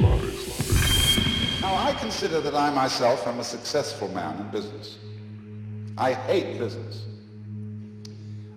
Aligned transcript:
Now, 0.00 1.74
I 1.74 1.94
consider 2.00 2.40
that 2.40 2.54
I 2.54 2.70
myself 2.70 3.26
am 3.26 3.40
a 3.40 3.44
successful 3.44 4.08
man 4.08 4.38
in 4.38 4.50
business. 4.50 4.96
I 5.98 6.14
hate 6.14 6.58
business. 6.58 7.04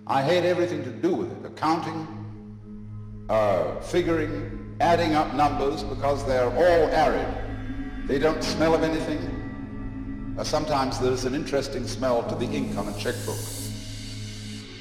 I 0.06 0.22
hate 0.22 0.44
everything 0.44 0.82
to 0.84 0.90
do 0.90 1.14
with 1.14 1.30
it, 1.32 1.44
accounting, 1.44 2.06
uh, 3.28 3.80
figuring, 3.80 4.76
adding 4.80 5.14
up 5.14 5.34
numbers 5.34 5.82
because 5.82 6.26
they're 6.26 6.50
all 6.50 6.88
arid. 6.90 7.28
They 8.06 8.18
don't 8.18 8.42
smell 8.42 8.74
of 8.74 8.82
anything. 8.82 10.36
Uh, 10.38 10.44
sometimes 10.44 10.98
there's 10.98 11.24
an 11.26 11.34
interesting 11.34 11.86
smell 11.86 12.22
to 12.30 12.34
the 12.34 12.46
ink 12.46 12.78
on 12.78 12.88
a 12.88 12.96
checkbook. 12.98 13.38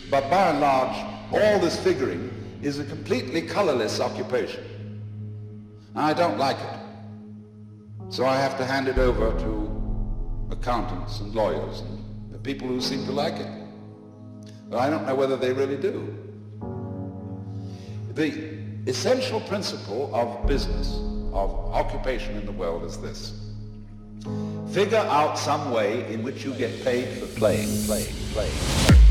But 0.09 0.29
by 0.29 0.51
and 0.51 0.61
large, 0.61 0.95
all 1.33 1.59
this 1.59 1.77
figuring 1.77 2.31
is 2.61 2.79
a 2.79 2.85
completely 2.85 3.41
colorless 3.41 3.99
occupation. 3.99 4.63
I 5.95 6.13
don't 6.13 6.37
like 6.37 6.57
it. 6.57 6.79
So 8.09 8.25
I 8.25 8.35
have 8.37 8.57
to 8.57 8.65
hand 8.65 8.87
it 8.87 8.97
over 8.97 9.31
to 9.39 10.51
accountants 10.51 11.21
and 11.21 11.33
lawyers 11.33 11.81
and 11.81 12.33
the 12.33 12.37
people 12.37 12.67
who 12.67 12.81
seem 12.81 13.05
to 13.05 13.11
like 13.11 13.35
it. 13.35 13.49
But 14.69 14.79
I 14.79 14.89
don't 14.89 15.05
know 15.05 15.15
whether 15.15 15.37
they 15.37 15.53
really 15.53 15.77
do. 15.77 16.13
The 18.13 18.57
essential 18.87 19.39
principle 19.41 20.13
of 20.13 20.45
business, 20.47 20.95
of 21.33 21.49
occupation 21.73 22.35
in 22.37 22.45
the 22.45 22.51
world 22.51 22.83
is 22.83 22.97
this. 22.97 23.41
Figure 24.73 24.97
out 24.97 25.37
some 25.37 25.71
way 25.71 26.11
in 26.13 26.23
which 26.23 26.43
you 26.43 26.53
get 26.53 26.83
paid 26.83 27.07
for 27.17 27.27
playing, 27.37 27.69
playing, 27.85 28.13
playing, 28.33 28.51
playing. 28.87 29.04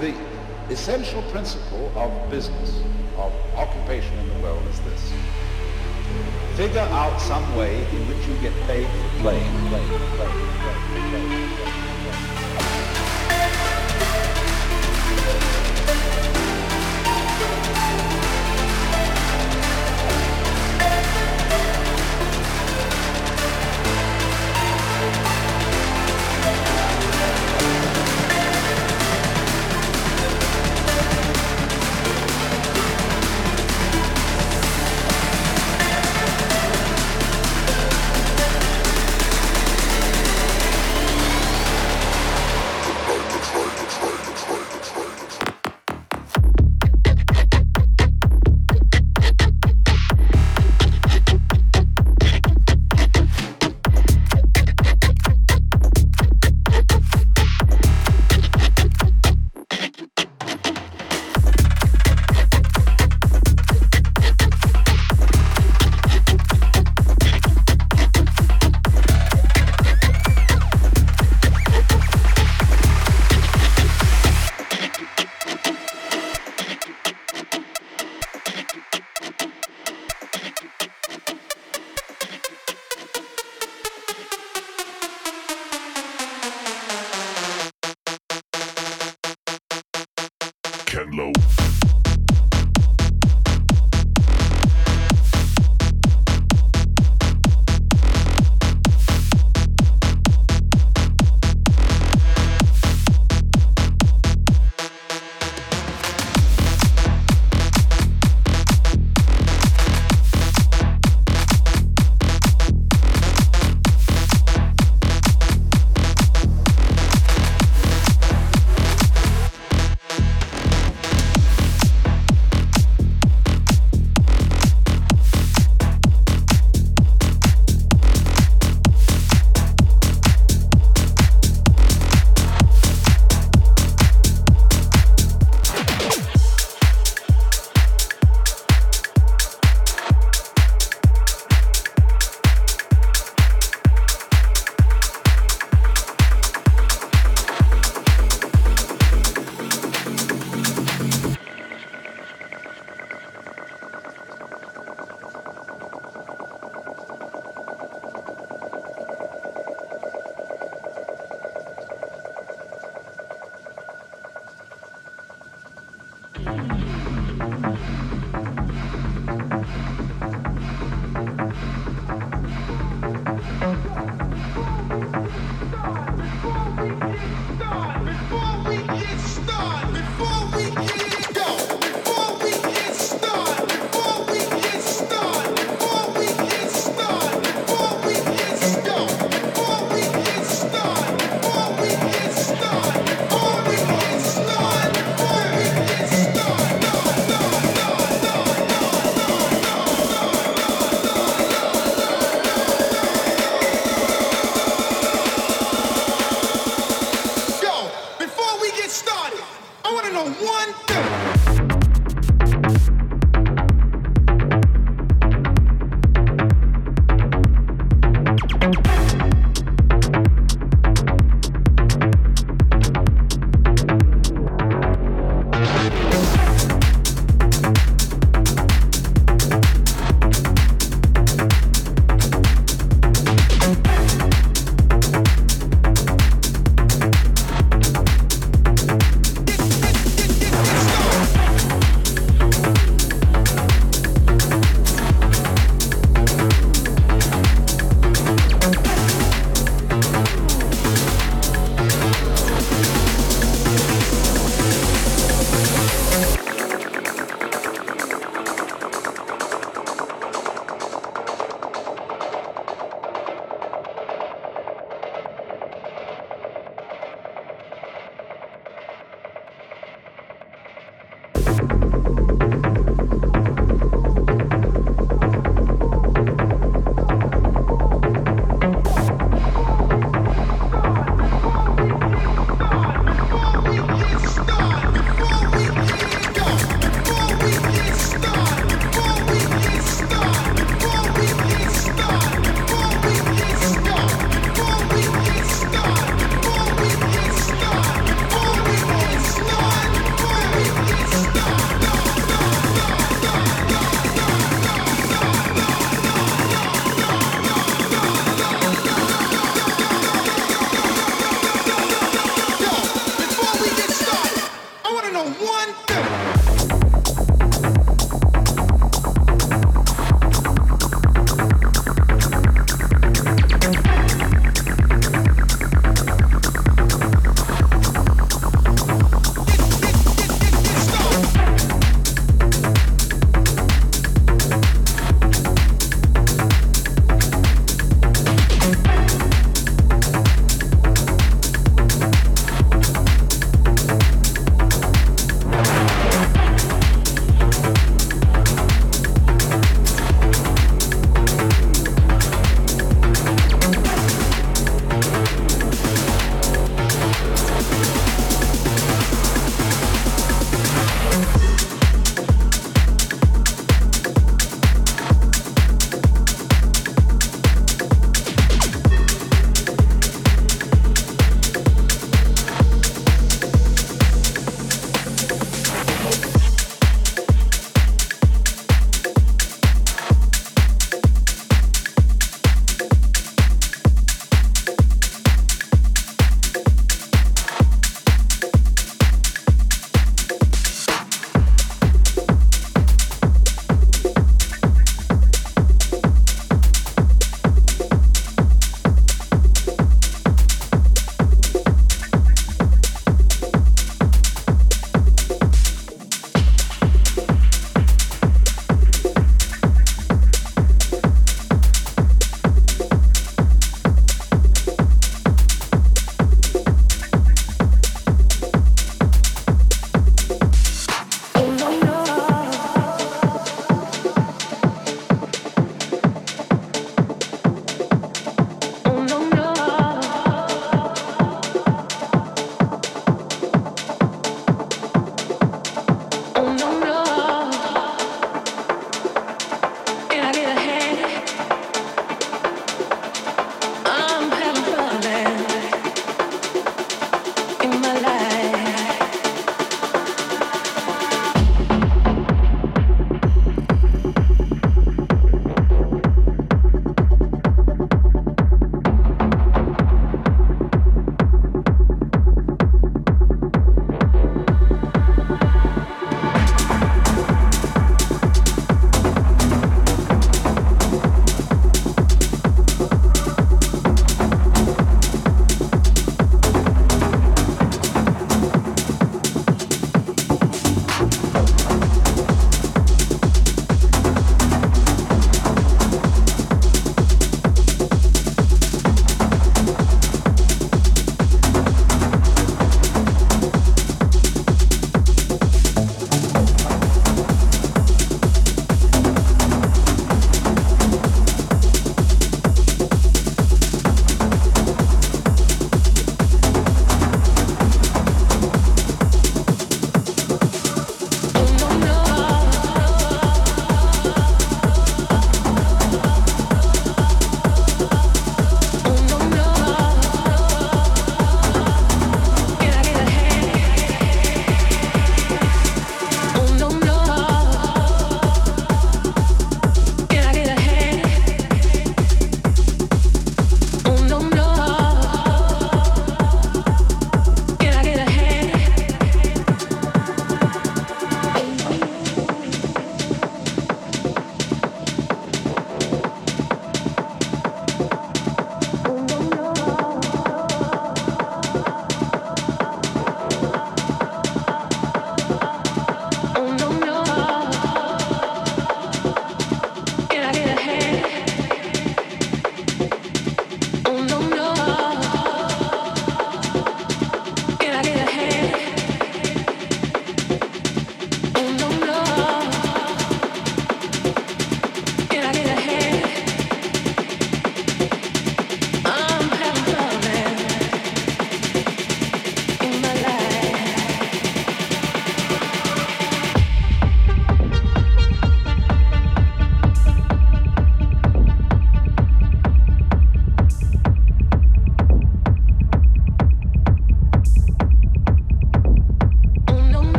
the 0.00 0.14
essential 0.70 1.22
principle 1.30 1.92
of 1.96 2.10
business, 2.30 2.80
of 3.16 3.32
occupation 3.56 4.18
in 4.18 4.28
the 4.28 4.38
world 4.40 4.64
is 4.68 4.80
this. 4.80 5.12
Figure 6.56 6.80
out 6.80 7.20
some 7.20 7.56
way 7.56 7.78
in 7.78 8.08
which 8.08 8.26
you 8.26 8.34
get 8.40 8.52
paid 8.66 8.86
for 8.86 9.08
playing, 9.20 9.68
play, 9.68 9.86
play, 10.16 10.28
play, 10.58 11.02
play. 11.10 11.62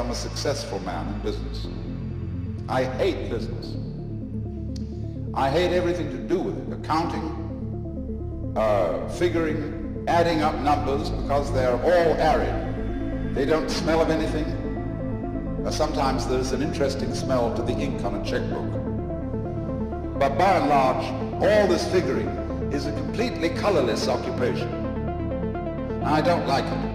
Am 0.00 0.10
a 0.10 0.14
successful 0.14 0.78
man 0.80 1.06
in 1.12 1.20
business. 1.20 1.66
I 2.68 2.84
hate 2.84 3.30
business. 3.30 3.74
I 5.34 5.50
hate 5.50 5.72
everything 5.74 6.10
to 6.10 6.18
do 6.18 6.38
with 6.38 6.56
it, 6.56 6.72
accounting, 6.80 8.54
uh, 8.56 9.08
figuring, 9.08 10.04
adding 10.06 10.42
up 10.42 10.54
numbers 10.60 11.10
because 11.10 11.52
they're 11.52 11.76
all 11.76 12.14
arid. 12.14 13.34
They 13.34 13.44
don't 13.44 13.70
smell 13.70 14.00
of 14.00 14.10
anything. 14.10 14.46
Uh, 15.64 15.70
sometimes 15.70 16.26
there's 16.26 16.52
an 16.52 16.62
interesting 16.62 17.14
smell 17.14 17.54
to 17.56 17.62
the 17.62 17.72
ink 17.72 18.04
on 18.04 18.14
a 18.14 18.24
checkbook. 18.24 18.70
But 20.18 20.38
by 20.38 20.58
and 20.58 20.68
large, 20.68 21.04
all 21.42 21.66
this 21.66 21.86
figuring 21.90 22.28
is 22.72 22.86
a 22.86 22.92
completely 22.92 23.50
colorless 23.50 24.08
occupation. 24.08 24.68
I 26.04 26.20
don't 26.20 26.46
like 26.46 26.64
it. 26.64 26.87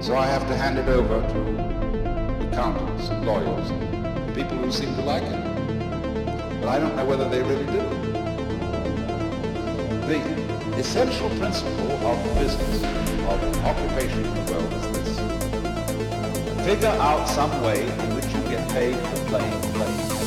So 0.00 0.16
I 0.16 0.26
have 0.26 0.46
to 0.48 0.56
hand 0.56 0.78
it 0.78 0.88
over 0.88 1.20
to 1.20 2.48
accountants 2.48 3.08
and 3.08 3.26
lawyers 3.26 3.70
and 3.70 4.34
people 4.34 4.56
who 4.56 4.72
seem 4.72 4.94
to 4.96 5.02
like 5.02 5.22
it 5.22 5.50
but 6.60 6.68
I 6.68 6.78
don't 6.78 6.94
know 6.94 7.06
whether 7.06 7.28
they 7.28 7.42
really 7.42 7.64
do. 7.66 7.80
The 10.06 10.78
essential 10.78 11.30
principle 11.30 11.92
of 12.06 12.22
business, 12.34 12.82
of 12.82 13.64
occupation 13.64 14.24
in 14.24 14.34
the 14.34 14.52
world 14.52 14.72
is 14.74 14.86
this. 14.92 16.66
Figure 16.66 16.88
out 16.88 17.26
some 17.28 17.62
way 17.62 17.82
in 17.82 18.14
which 18.14 18.26
you 18.26 18.42
get 18.50 18.68
paid 18.70 18.96
for 18.96 19.24
playing, 19.28 19.60
playing, 19.72 19.98
playing, 20.08 20.19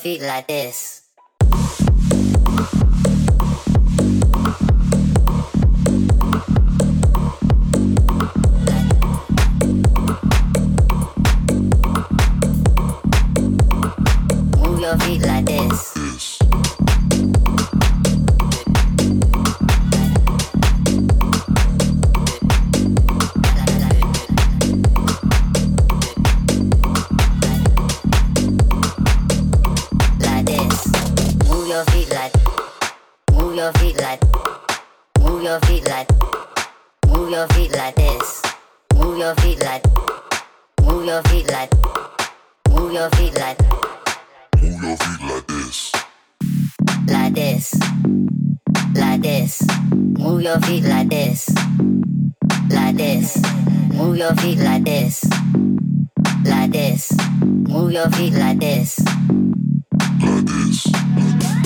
feet 0.00 0.22
like 0.22 0.48
this. 0.48 0.89
feet 37.60 37.76
like 37.76 37.94
this. 37.94 38.42
Move 38.94 39.18
your 39.18 39.34
feet 39.36 39.60
like. 39.60 39.84
Move 40.82 41.04
your 41.04 41.22
feet 41.24 41.46
like. 41.48 41.70
Move 42.70 42.92
your 42.92 43.10
feet 43.10 43.34
like. 43.34 43.58
Move 44.62 44.82
your 44.82 44.96
feet 44.96 45.20
like 45.28 45.46
this. 45.46 45.92
Like 47.06 47.34
this. 47.34 47.74
Like 48.94 49.20
this. 49.20 49.62
Move 49.92 50.42
your 50.42 50.60
feet 50.60 50.84
like 50.84 51.08
this. 51.10 51.50
Like 52.70 52.96
this. 52.96 53.36
Move 53.92 54.16
your 54.16 54.34
feet 54.36 54.58
like 54.58 54.84
this. 54.84 55.24
Like 56.44 56.70
this. 56.72 57.12
Move 57.42 57.92
your 57.92 58.08
feet 58.10 58.32
like 58.34 58.58
this. 58.58 59.00
Like 60.22 60.46
this. 60.46 61.59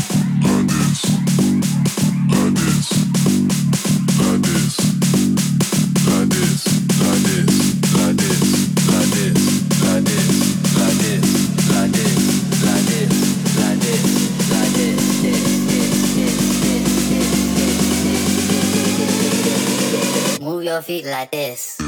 your 20.74 20.82
feet 20.82 21.06
like 21.06 21.30
this. 21.30 21.83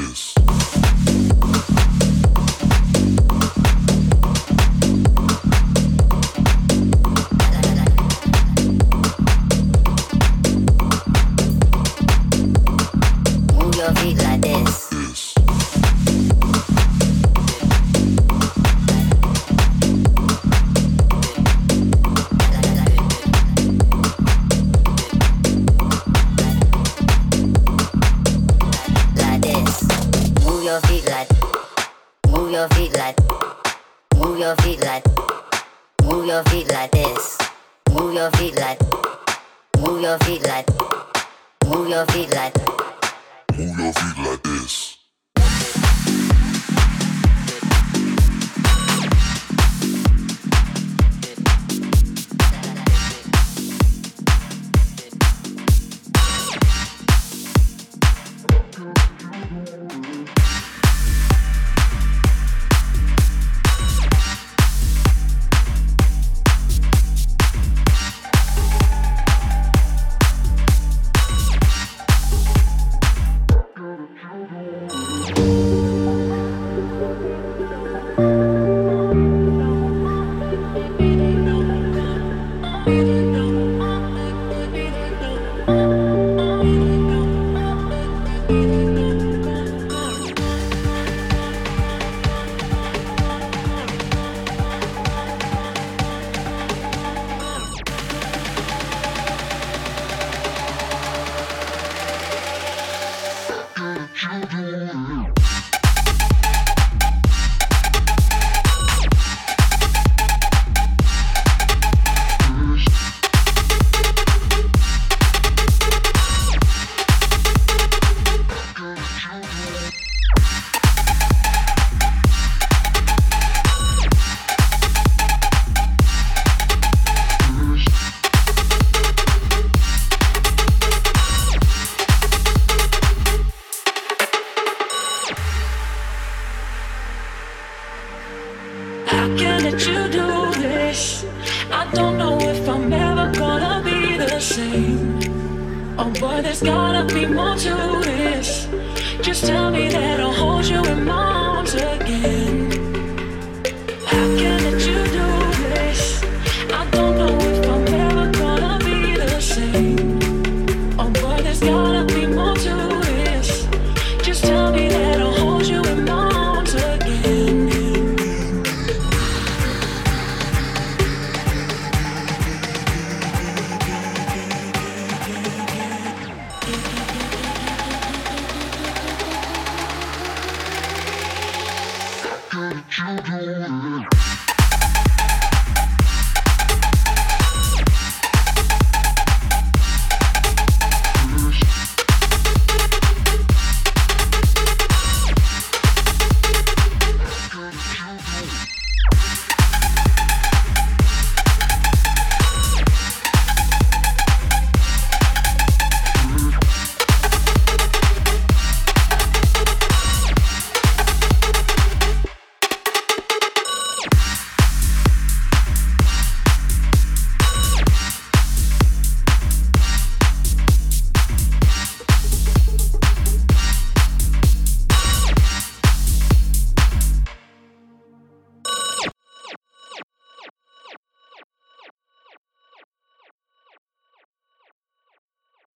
how 182.96 183.14
do 183.14 183.62
I? 183.62 183.75